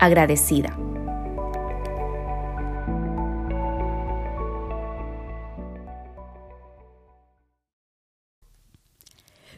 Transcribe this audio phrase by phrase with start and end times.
[0.00, 0.76] agradecida.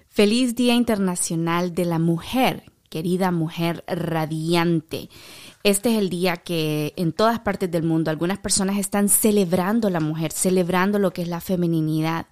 [0.08, 5.08] Feliz Día Internacional de la Mujer, querida mujer radiante.
[5.62, 10.00] Este es el día que en todas partes del mundo algunas personas están celebrando la
[10.00, 12.26] mujer, celebrando lo que es la feminidad.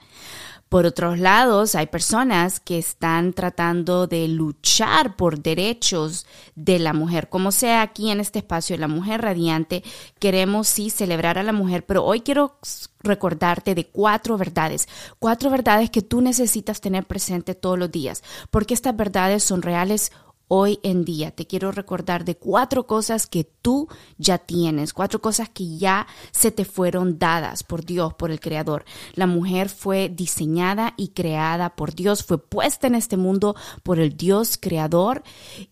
[0.71, 7.29] Por otros lados, hay personas que están tratando de luchar por derechos de la mujer.
[7.29, 9.83] Como sea aquí en este espacio, la mujer radiante,
[10.21, 12.57] queremos sí celebrar a la mujer, pero hoy quiero
[13.01, 18.75] recordarte de cuatro verdades, cuatro verdades que tú necesitas tener presente todos los días, porque
[18.75, 20.13] estas verdades son reales
[20.53, 21.31] hoy en día.
[21.31, 26.51] Te quiero recordar de cuatro cosas que tú ya tienes, cuatro cosas que ya se
[26.51, 28.85] te fueron dadas por Dios, por el Creador.
[29.15, 33.55] La mujer fue diseñada y creada por Dios, fue puesta en este mundo
[33.85, 35.23] por el Dios Creador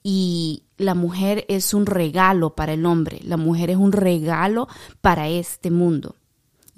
[0.04, 4.68] y la mujer es un regalo para el hombre, la mujer es un regalo
[5.00, 6.14] para este mundo.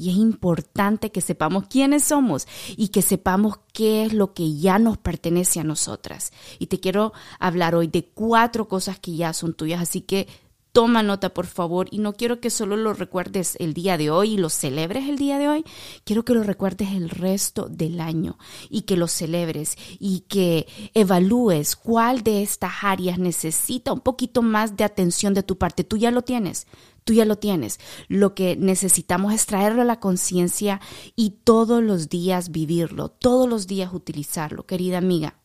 [0.01, 4.79] Y es importante que sepamos quiénes somos y que sepamos qué es lo que ya
[4.79, 6.33] nos pertenece a nosotras.
[6.59, 10.27] Y te quiero hablar hoy de cuatro cosas que ya son tuyas, así que
[10.73, 14.35] toma nota por favor y no quiero que solo lo recuerdes el día de hoy
[14.35, 15.65] y lo celebres el día de hoy,
[16.05, 18.39] quiero que lo recuerdes el resto del año
[18.69, 24.77] y que lo celebres y que evalúes cuál de estas áreas necesita un poquito más
[24.77, 25.85] de atención de tu parte.
[25.85, 26.67] Tú ya lo tienes,
[27.05, 27.81] tú ya lo tienes.
[28.09, 30.81] Lo que necesitamos es traerlo a la conciencia
[31.17, 35.37] y todos los días vivirlo, todos los días utilizarlo, querida amiga.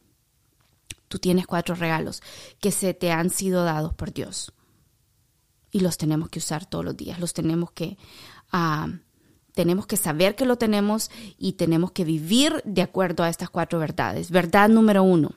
[1.07, 2.21] Tú tienes cuatro regalos
[2.59, 4.54] que se te han sido dados por Dios.
[5.75, 7.97] Y los tenemos que usar todos los días, los tenemos que...
[8.49, 8.87] Ah,
[9.53, 13.77] tenemos que saber que lo tenemos y tenemos que vivir de acuerdo a estas cuatro
[13.77, 14.31] verdades.
[14.31, 15.31] Verdad número uno,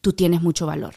[0.00, 0.96] tú tienes mucho valor.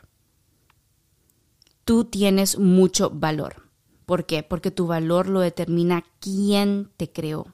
[1.83, 3.69] Tú tienes mucho valor.
[4.07, 4.41] ¿Por qué?
[4.41, 7.53] Porque tu valor lo determina quién te creó.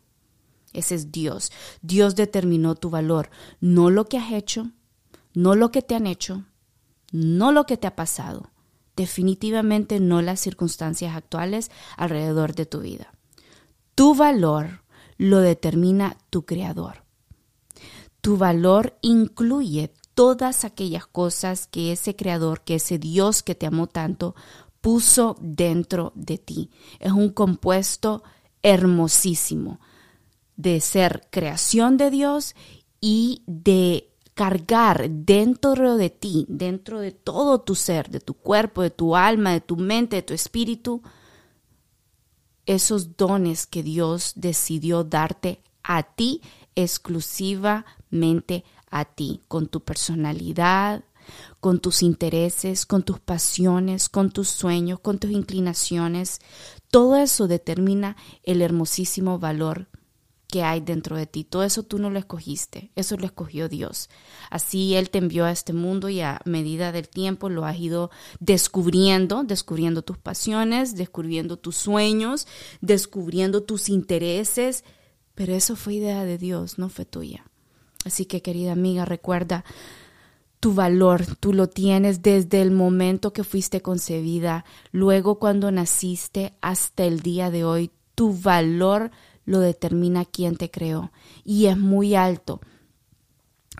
[0.72, 1.52] Ese es Dios.
[1.82, 4.72] Dios determinó tu valor, no lo que has hecho,
[5.34, 6.46] no lo que te han hecho,
[7.12, 8.51] no lo que te ha pasado,
[8.96, 13.14] definitivamente no las circunstancias actuales alrededor de tu vida.
[13.96, 14.84] Tu valor
[15.18, 17.04] lo determina tu creador.
[18.22, 23.88] Tu valor incluye todas aquellas cosas que ese creador, que ese Dios que te amó
[23.88, 24.36] tanto,
[24.82, 26.70] puso dentro de ti.
[27.00, 28.24] Es un compuesto
[28.64, 29.80] hermosísimo
[30.56, 32.56] de ser creación de Dios
[33.00, 38.90] y de cargar dentro de ti, dentro de todo tu ser, de tu cuerpo, de
[38.90, 41.02] tu alma, de tu mente, de tu espíritu,
[42.66, 46.42] esos dones que Dios decidió darte a ti
[46.76, 51.04] exclusivamente a ti, con tu personalidad,
[51.60, 56.40] con tus intereses, con tus pasiones, con tus sueños, con tus inclinaciones.
[56.90, 59.88] Todo eso determina el hermosísimo valor
[60.52, 61.46] que hay dentro de ti.
[61.46, 64.10] Todo eso tú no lo escogiste, eso lo escogió Dios.
[64.52, 68.12] Así Él te envió a este mundo y a medida del tiempo lo has ido
[68.40, 72.48] descubriendo, descubriendo tus pasiones, descubriendo tus sueños,
[72.82, 74.84] descubriendo tus intereses,
[75.34, 77.46] pero eso fue idea de Dios, no fue tuya.
[78.04, 79.64] Así que querida amiga, recuerda,
[80.60, 87.06] tu valor, tú lo tienes desde el momento que fuiste concebida, luego cuando naciste hasta
[87.06, 89.12] el día de hoy, tu valor
[89.52, 91.12] lo determina quien te creó
[91.44, 92.62] y es muy alto.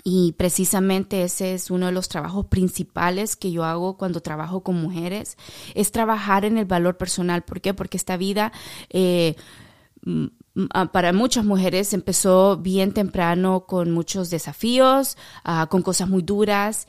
[0.04, 4.76] Y precisamente ese es uno de los trabajos principales que yo hago cuando trabajo con
[4.76, 5.38] mujeres,
[5.74, 7.44] es trabajar en el valor personal.
[7.44, 7.74] ¿Por qué?
[7.74, 8.52] Porque esta vida...
[8.90, 9.36] Eh,
[10.92, 15.16] para muchas mujeres empezó bien temprano con muchos desafíos,
[15.46, 16.88] ah, con cosas muy duras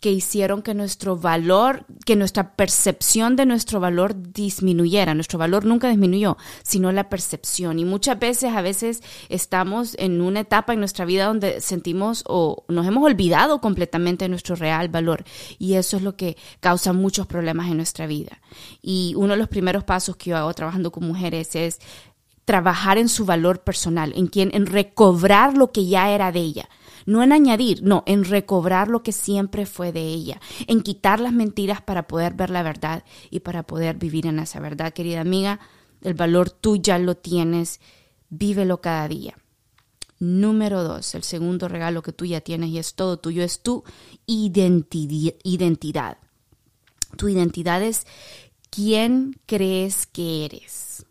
[0.00, 5.14] que hicieron que nuestro valor, que nuestra percepción de nuestro valor disminuyera.
[5.14, 7.78] Nuestro valor nunca disminuyó, sino la percepción.
[7.78, 12.64] Y muchas veces, a veces estamos en una etapa en nuestra vida donde sentimos o
[12.68, 15.24] nos hemos olvidado completamente de nuestro real valor.
[15.58, 18.42] Y eso es lo que causa muchos problemas en nuestra vida.
[18.82, 21.80] Y uno de los primeros pasos que yo hago trabajando con mujeres es
[22.44, 26.68] trabajar en su valor personal, en quien, en recobrar lo que ya era de ella
[27.06, 31.32] no en añadir, no, en recobrar lo que siempre fue de ella, en quitar las
[31.32, 35.60] mentiras para poder ver la verdad y para poder vivir en esa verdad, querida amiga.
[36.02, 37.80] El valor tú ya lo tienes,
[38.28, 39.38] vívelo cada día.
[40.18, 43.84] Número dos, el segundo regalo que tú ya tienes y es todo tuyo, es tu
[44.26, 46.18] identidad.
[47.16, 48.06] Tu identidad es
[48.70, 51.06] quién crees que eres.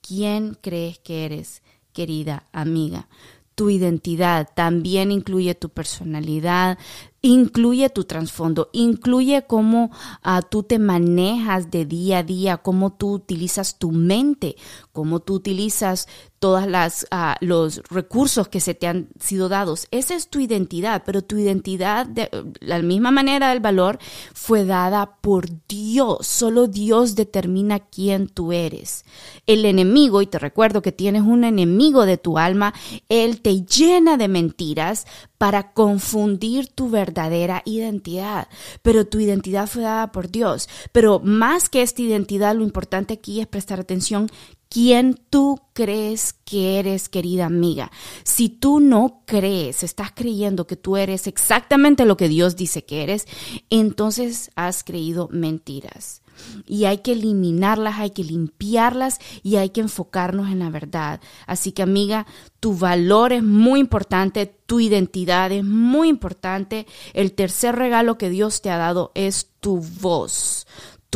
[0.00, 1.62] ¿Quién crees que eres,
[1.92, 3.08] querida amiga?
[3.56, 6.78] Tu identidad, también incluye tu personalidad,
[7.22, 9.90] incluye tu trasfondo, incluye cómo
[10.22, 14.56] ah, tú te manejas de día a día, cómo tú utilizas tu mente,
[14.92, 16.06] cómo tú utilizas
[16.38, 19.86] todos uh, los recursos que se te han sido dados.
[19.90, 22.30] Esa es tu identidad, pero tu identidad, de
[22.60, 23.98] la misma manera del valor,
[24.34, 26.26] fue dada por Dios.
[26.26, 29.04] Solo Dios determina quién tú eres.
[29.46, 32.74] El enemigo, y te recuerdo que tienes un enemigo de tu alma,
[33.08, 35.06] él te llena de mentiras
[35.38, 38.48] para confundir tu verdadera identidad.
[38.82, 40.68] Pero tu identidad fue dada por Dios.
[40.92, 44.28] Pero más que esta identidad, lo importante aquí es prestar atención
[44.68, 47.90] quién tú crees que eres, querida amiga.
[48.24, 53.02] Si tú no crees, estás creyendo que tú eres exactamente lo que Dios dice que
[53.02, 53.26] eres,
[53.70, 56.22] entonces has creído mentiras
[56.66, 61.20] y hay que eliminarlas, hay que limpiarlas y hay que enfocarnos en la verdad.
[61.46, 62.26] Así que amiga,
[62.60, 66.86] tu valor es muy importante, tu identidad es muy importante.
[67.14, 70.66] El tercer regalo que Dios te ha dado es tu voz.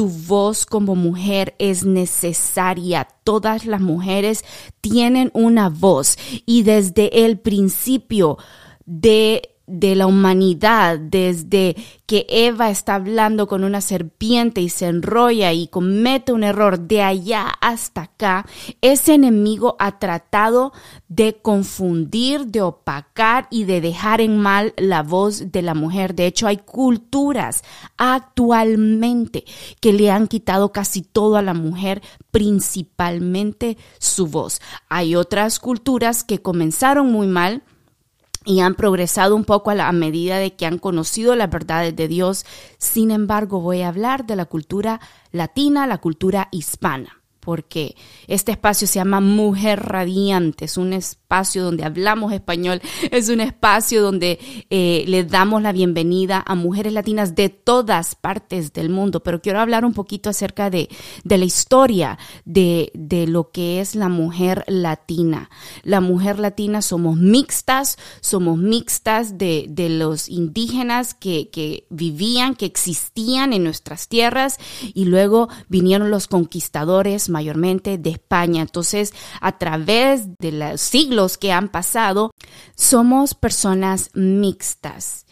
[0.01, 3.07] Tu voz como mujer es necesaria.
[3.23, 4.47] Todas las mujeres
[4.81, 6.17] tienen una voz
[6.47, 8.39] y desde el principio
[8.87, 11.77] de de la humanidad, desde
[12.07, 17.03] que Eva está hablando con una serpiente y se enrolla y comete un error de
[17.03, 18.47] allá hasta acá,
[18.81, 20.73] ese enemigo ha tratado
[21.09, 26.15] de confundir, de opacar y de dejar en mal la voz de la mujer.
[26.15, 27.63] De hecho, hay culturas
[27.97, 29.45] actualmente
[29.81, 32.03] que le han quitado casi todo a la mujer,
[32.33, 34.61] principalmente su voz.
[34.89, 37.63] Hay otras culturas que comenzaron muy mal,
[38.45, 42.09] y han progresado un poco a, la, medida de que han conocido las verdades de
[42.09, 42.47] Dios.
[42.79, 45.01] Sin embargo, voy a hablar de la cultura
[45.31, 47.97] latina, la cultura hispana porque
[48.27, 54.03] este espacio se llama Mujer Radiante, es un espacio donde hablamos español, es un espacio
[54.03, 54.39] donde
[54.69, 59.61] eh, le damos la bienvenida a mujeres latinas de todas partes del mundo, pero quiero
[59.61, 60.89] hablar un poquito acerca de,
[61.25, 65.51] de la historia de, de, lo que es la mujer latina.
[65.83, 72.67] La mujer latina somos mixtas, somos mixtas de, de los indígenas que, que vivían, que
[72.67, 74.59] existían en nuestras tierras
[74.95, 78.61] y luego vinieron los conquistadores mayormente de España.
[78.61, 82.33] Entonces, a través de los siglos que han pasado,
[82.77, 85.25] somos personas mixtas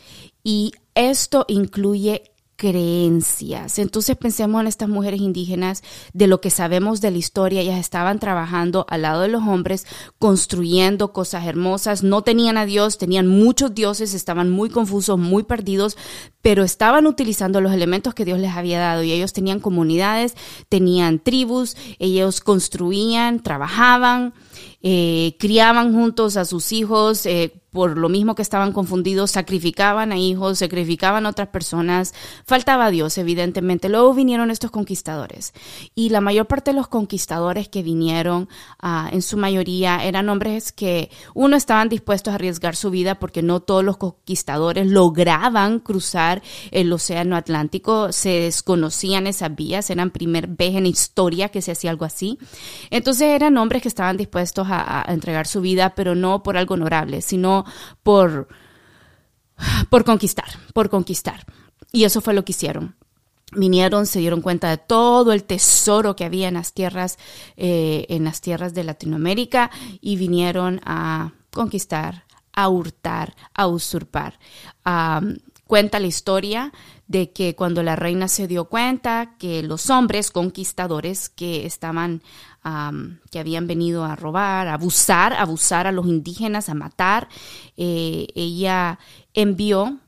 [0.43, 3.79] y esto incluye creencias.
[3.79, 8.19] Entonces pensemos en estas mujeres indígenas, de lo que sabemos de la historia, ellas estaban
[8.19, 9.87] trabajando al lado de los hombres,
[10.19, 15.97] construyendo cosas hermosas, no tenían a Dios, tenían muchos dioses, estaban muy confusos, muy perdidos,
[16.43, 20.35] pero estaban utilizando los elementos que Dios les había dado y ellos tenían comunidades,
[20.69, 24.35] tenían tribus, ellos construían, trabajaban,
[24.83, 30.17] eh, criaban juntos a sus hijos, eh, por lo mismo que estaban confundidos, sacrificaban a
[30.17, 32.15] hijos, sacrificaban a otras personas,
[32.47, 33.89] faltaba Dios, evidentemente.
[33.89, 35.53] Luego vinieron estos conquistadores
[35.95, 38.49] y la mayor parte de los conquistadores que vinieron,
[38.81, 43.43] ah, en su mayoría, eran hombres que, uno, estaban dispuestos a arriesgar su vida porque
[43.43, 50.47] no todos los conquistadores lograban cruzar el océano Atlántico, se desconocían esas vías, eran primer
[50.47, 52.39] vez en historia que se hacía algo así.
[52.91, 57.21] Entonces eran hombres que estaban dispuestos a entregar su vida, pero no por algo honorable,
[57.23, 57.59] sino
[58.03, 58.49] por,
[59.91, 61.45] por conquistar, por conquistar.
[61.93, 62.97] Y eso fue lo que hicieron.
[63.53, 67.19] Vinieron, se dieron cuenta de todo el tesoro que había en las tierras,
[67.57, 69.71] eh, en las tierras de Latinoamérica
[70.03, 74.39] y vinieron a conquistar, a hurtar, a usurpar.
[75.69, 76.73] Cuenta la historia
[77.07, 82.23] de que cuando la reina se dio cuenta que los hombres conquistadores que estaban,
[83.31, 87.29] que habían venido a robar, a abusar, abusar a los indígenas, a matar,
[87.77, 88.99] eh, ella
[89.35, 89.99] envió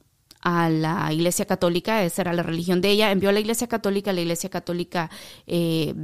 [0.41, 4.13] a la Iglesia Católica, esa era la religión de ella, envió a la Iglesia Católica,
[4.13, 5.11] la Iglesia Católica
[5.47, 5.95] eh,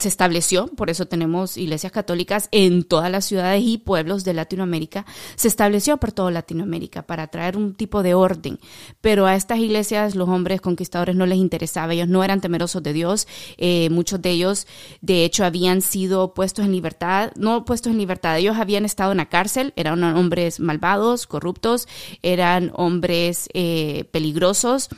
[0.00, 5.04] se estableció, por eso tenemos iglesias católicas en todas las ciudades y pueblos de Latinoamérica,
[5.36, 8.58] se estableció por toda Latinoamérica para traer un tipo de orden,
[9.00, 12.92] pero a estas iglesias los hombres conquistadores no les interesaba, ellos no eran temerosos de
[12.92, 13.28] Dios,
[13.58, 14.66] eh, muchos de ellos
[15.02, 19.18] de hecho habían sido puestos en libertad, no puestos en libertad, ellos habían estado en
[19.18, 21.88] la cárcel, eran hombres malvados, corruptos,
[22.22, 24.88] eran hombres eh, peligrosos,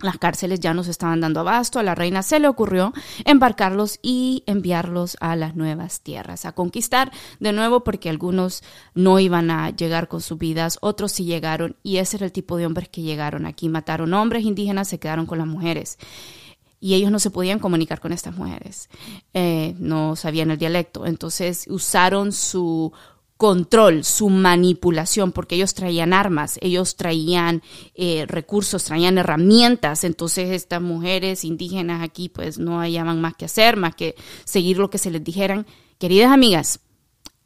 [0.00, 2.92] las cárceles ya nos estaban dando abasto, a la reina se le ocurrió
[3.24, 7.10] embarcarlos y enviarlos a las nuevas tierras, a conquistar
[7.40, 8.62] de nuevo porque algunos
[8.94, 12.56] no iban a llegar con sus vidas, otros sí llegaron y ese era el tipo
[12.56, 15.98] de hombres que llegaron aquí, mataron hombres indígenas, se quedaron con las mujeres
[16.78, 18.90] y ellos no se podían comunicar con estas mujeres,
[19.32, 22.92] eh, no sabían el dialecto, entonces usaron su
[23.36, 27.62] control, su manipulación, porque ellos traían armas, ellos traían
[27.94, 33.76] eh, recursos, traían herramientas, entonces estas mujeres indígenas aquí pues no hallaban más que hacer,
[33.76, 34.14] más que
[34.44, 35.66] seguir lo que se les dijeran.
[35.98, 36.80] Queridas amigas,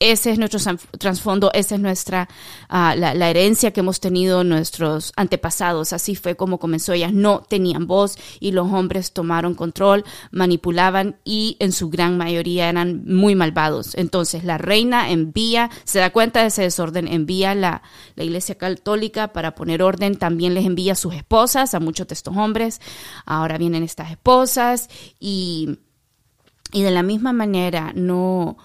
[0.01, 0.59] ese es nuestro
[0.99, 2.27] trasfondo, esa es nuestra,
[2.71, 5.93] ah, la, herencia que hemos tenido nuestros antepasados.
[5.93, 6.95] Así fue como comenzó.
[6.95, 12.71] Ellas no tenían voz y los hombres tomaron control, manipulaban y en su gran mayoría
[12.71, 13.95] eran muy malvados.
[13.95, 17.83] Entonces la reina envía, se da cuenta de ese desorden, envía la,
[18.17, 20.17] la iglesia católica para poner orden.
[20.17, 22.81] También les envía a sus esposas, a muchos de estos hombres.
[23.27, 24.89] Ahora vienen estas esposas
[25.19, 25.79] y,
[26.73, 28.57] y de la misma manera no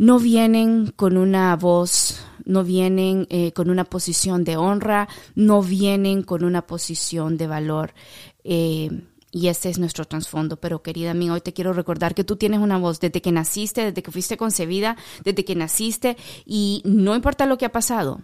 [0.00, 6.22] no vienen con una voz, no vienen eh, con una posición de honra, no vienen
[6.22, 7.92] con una posición de valor.
[8.42, 10.56] Eh, y ese es nuestro trasfondo.
[10.56, 13.84] Pero querida mía, hoy te quiero recordar que tú tienes una voz desde que naciste,
[13.84, 16.16] desde que fuiste concebida, desde que naciste,
[16.46, 18.22] y no importa lo que ha pasado,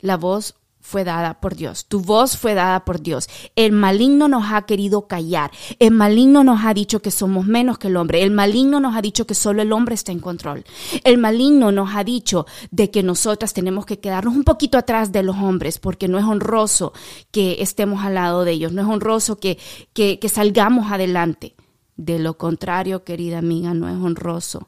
[0.00, 3.28] la voz fue dada por Dios, tu voz fue dada por Dios.
[3.56, 7.86] El maligno nos ha querido callar, el maligno nos ha dicho que somos menos que
[7.86, 10.64] el hombre, el maligno nos ha dicho que solo el hombre está en control,
[11.04, 15.22] el maligno nos ha dicho de que nosotras tenemos que quedarnos un poquito atrás de
[15.22, 16.92] los hombres porque no es honroso
[17.30, 19.58] que estemos al lado de ellos, no es honroso que,
[19.92, 21.54] que, que salgamos adelante.
[21.94, 24.66] De lo contrario, querida amiga, no es honroso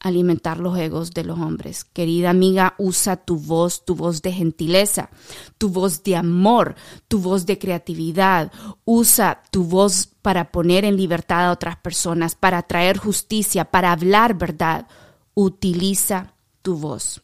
[0.00, 1.84] alimentar los egos de los hombres.
[1.84, 5.10] Querida amiga, usa tu voz, tu voz de gentileza,
[5.58, 6.76] tu voz de amor,
[7.08, 8.52] tu voz de creatividad.
[8.84, 14.38] Usa tu voz para poner en libertad a otras personas, para traer justicia, para hablar
[14.38, 14.86] verdad.
[15.34, 17.22] Utiliza tu voz.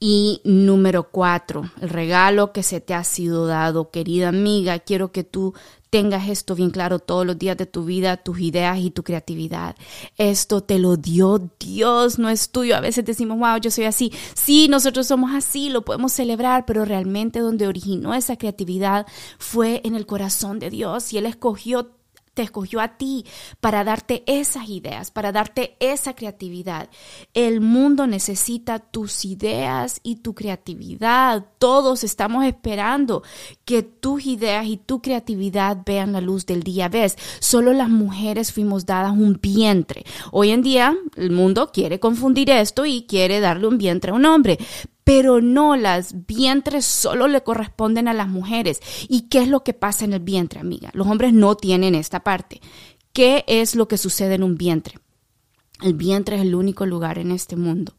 [0.00, 5.24] Y número cuatro, el regalo que se te ha sido dado, querida amiga, quiero que
[5.24, 5.54] tú
[5.90, 9.76] tengas esto bien claro todos los días de tu vida, tus ideas y tu creatividad.
[10.16, 12.76] Esto te lo dio Dios, no es tuyo.
[12.76, 14.12] A veces decimos, wow, yo soy así.
[14.34, 19.06] Sí, nosotros somos así, lo podemos celebrar, pero realmente donde originó esa creatividad
[19.38, 21.97] fue en el corazón de Dios y Él escogió
[22.42, 23.24] escogió a ti
[23.60, 26.88] para darte esas ideas, para darte esa creatividad.
[27.34, 31.44] El mundo necesita tus ideas y tu creatividad.
[31.58, 33.22] Todos estamos esperando
[33.64, 36.88] que tus ideas y tu creatividad vean la luz del día.
[36.88, 40.04] Ves, solo las mujeres fuimos dadas un vientre.
[40.32, 44.24] Hoy en día el mundo quiere confundir esto y quiere darle un vientre a un
[44.24, 44.58] hombre,
[45.08, 48.82] pero no, las vientres solo le corresponden a las mujeres.
[49.08, 50.90] ¿Y qué es lo que pasa en el vientre, amiga?
[50.92, 52.60] Los hombres no tienen esta parte.
[53.14, 54.98] ¿Qué es lo que sucede en un vientre?
[55.80, 57.94] El vientre es el único lugar en este mundo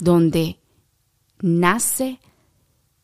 [0.00, 0.58] donde
[1.40, 2.18] nace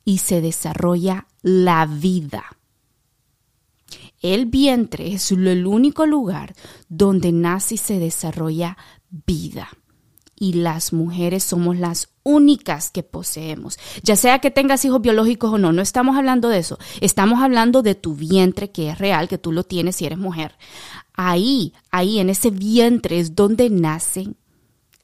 [0.05, 2.47] y se desarrolla la vida.
[4.23, 6.53] El vientre es el único lugar
[6.89, 8.77] donde nace y se desarrolla
[9.09, 9.69] vida
[10.39, 13.79] y las mujeres somos las únicas que poseemos.
[14.03, 16.79] Ya sea que tengas hijos biológicos o no, no estamos hablando de eso.
[17.01, 20.57] Estamos hablando de tu vientre que es real, que tú lo tienes si eres mujer.
[21.15, 24.37] Ahí, ahí en ese vientre es donde nacen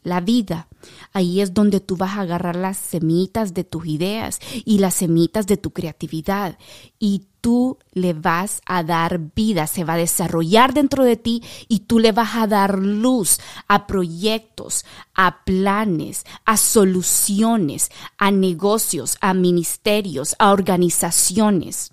[0.03, 0.69] la vida.
[1.13, 5.47] Ahí es donde tú vas a agarrar las semitas de tus ideas y las semitas
[5.47, 6.59] de tu creatividad
[6.99, 11.81] y tú le vas a dar vida, se va a desarrollar dentro de ti y
[11.81, 19.35] tú le vas a dar luz a proyectos, a planes, a soluciones, a negocios, a
[19.35, 21.93] ministerios, a organizaciones.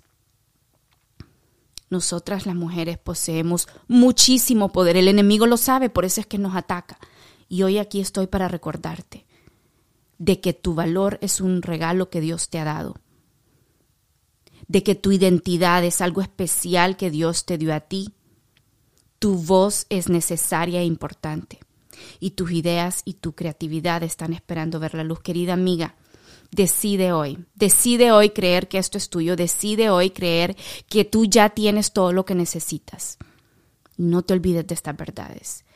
[1.90, 6.56] Nosotras las mujeres poseemos muchísimo poder, el enemigo lo sabe, por eso es que nos
[6.56, 6.96] ataca.
[7.50, 9.26] Y hoy aquí estoy para recordarte
[10.16, 12.96] de que tu valor es un regalo que Dios te ha dado,
[14.72, 18.14] de que tu identidad es algo especial que Dios te dio a ti.
[19.18, 21.60] Tu voz es necesaria e importante
[22.20, 25.20] y tus ideas y tu creatividad están esperando ver la luz.
[25.20, 25.94] Querida amiga,
[26.50, 30.56] decide hoy, decide hoy creer que esto es tuyo, decide hoy creer
[30.88, 33.18] que tú ya tienes todo lo que necesitas.
[33.98, 35.66] No te olvides de estas verdades.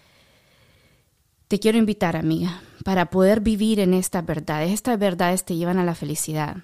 [1.48, 4.72] Te quiero invitar, amiga, para poder vivir en estas verdades.
[4.72, 6.62] Estas verdades te llevan a la felicidad.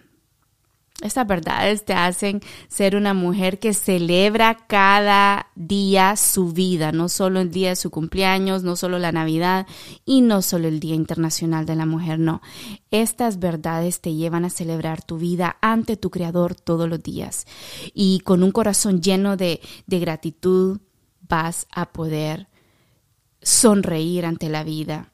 [1.01, 7.41] Estas verdades te hacen ser una mujer que celebra cada día su vida, no solo
[7.41, 9.67] el día de su cumpleaños, no solo la Navidad
[10.05, 12.41] y no solo el Día Internacional de la Mujer, no.
[12.93, 17.47] Estas verdades te llevan a celebrar tu vida ante tu Creador todos los días.
[17.95, 20.81] Y con un corazón lleno de, de gratitud
[21.29, 22.49] vas a poder
[23.41, 25.13] sonreír ante la vida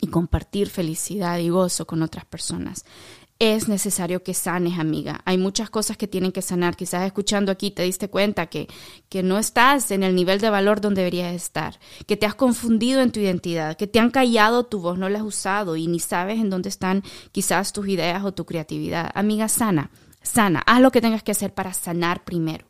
[0.00, 2.84] y compartir felicidad y gozo con otras personas
[3.40, 5.20] es necesario que sanes, amiga.
[5.24, 6.76] Hay muchas cosas que tienen que sanar.
[6.76, 8.66] Quizás escuchando aquí te diste cuenta que,
[9.08, 13.00] que no estás en el nivel de valor donde deberías estar, que te has confundido
[13.00, 16.00] en tu identidad, que te han callado tu voz, no la has usado y ni
[16.00, 19.10] sabes en dónde están quizás tus ideas o tu creatividad.
[19.14, 19.90] Amiga, sana.
[20.20, 22.66] Sana, haz lo que tengas que hacer para sanar primero.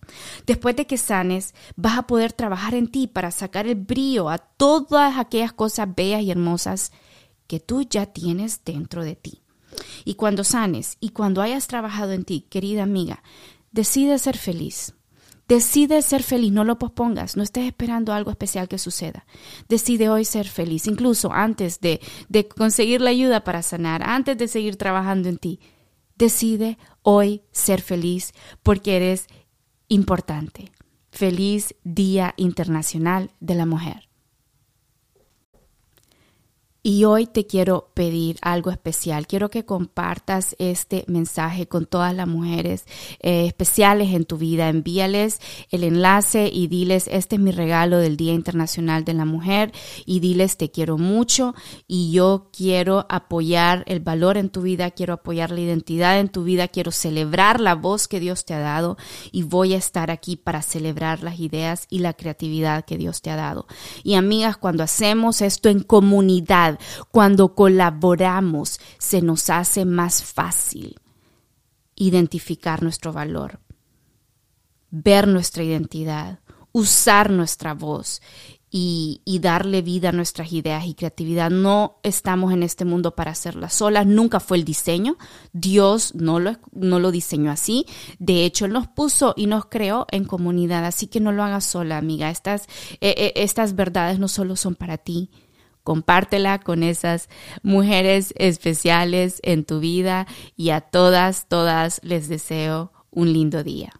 [0.46, 4.37] Después de que sanes, vas a poder trabajar en ti para sacar el brillo a
[4.37, 6.92] todas aquellas cosas bellas y hermosas
[7.46, 9.42] que tú ya tienes dentro de ti.
[10.04, 13.23] Y cuando sanes y cuando hayas trabajado en ti, querida amiga,
[13.73, 14.94] decide ser feliz.
[15.49, 19.25] Decide ser feliz, no lo pospongas, no estés esperando algo especial que suceda.
[19.66, 24.47] Decide hoy ser feliz, incluso antes de, de conseguir la ayuda para sanar, antes de
[24.47, 25.58] seguir trabajando en ti.
[26.16, 29.26] Decide hoy ser feliz porque eres
[29.88, 30.70] importante.
[31.11, 34.07] Feliz Día Internacional de la Mujer.
[36.88, 39.26] Y hoy te quiero pedir algo especial.
[39.26, 42.87] Quiero que compartas este mensaje con todas las mujeres
[43.21, 44.71] eh, especiales en tu vida.
[44.71, 45.38] Envíales
[45.71, 49.70] el enlace y diles, este es mi regalo del Día Internacional de la Mujer.
[50.07, 51.55] Y diles, te quiero mucho
[51.87, 56.44] y yo quiero apoyar el valor en tu vida, quiero apoyar la identidad en tu
[56.44, 58.96] vida, quiero celebrar la voz que Dios te ha dado
[59.31, 63.29] y voy a estar aquí para celebrar las ideas y la creatividad que Dios te
[63.29, 63.66] ha dado.
[64.05, 66.77] Y amigas, cuando hacemos esto en comunidad,
[67.10, 70.96] cuando colaboramos, se nos hace más fácil
[71.96, 73.60] identificar nuestro valor,
[74.90, 76.40] ver nuestra identidad,
[76.72, 78.20] usar nuestra voz
[78.70, 81.50] y, darle vida a nuestras ideas y creatividad.
[81.50, 85.16] No estamos en este mundo para hacerlas solas, nunca fue el diseño,
[85.52, 87.86] Dios no lo, no lo diseñó así,
[88.18, 91.64] de hecho Él nos puso y nos creó en comunidad, así que no lo hagas
[91.64, 92.30] sola, amiga.
[92.30, 92.66] Estas,
[93.00, 95.30] eh, eh, estas verdades no solo son para ti,
[95.88, 97.31] compártela con esas
[97.62, 103.94] mujeres especiales en tu vida y a todas, todas les deseo un lindo día.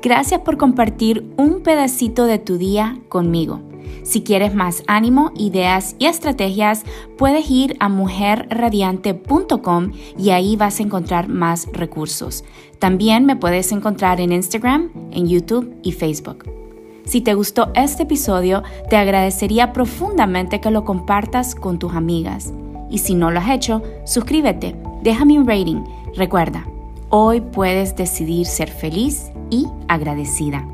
[0.00, 3.68] Gracias por compartir un pedacito de tu día conmigo.
[4.04, 6.84] Si quieres más ánimo, ideas y estrategias,
[7.18, 12.44] puedes ir a mujerradiante.com y ahí vas a encontrar más recursos.
[12.78, 16.65] También me puedes encontrar en Instagram, en YouTube y Facebook.
[17.06, 22.52] Si te gustó este episodio, te agradecería profundamente que lo compartas con tus amigas.
[22.90, 25.84] Y si no lo has hecho, suscríbete, déjame un rating.
[26.16, 26.66] Recuerda,
[27.08, 30.66] hoy puedes decidir ser feliz y agradecida.